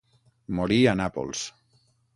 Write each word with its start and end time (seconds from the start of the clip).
Morí 0.61 0.79
a 0.93 0.97
Nàpols. 1.03 1.47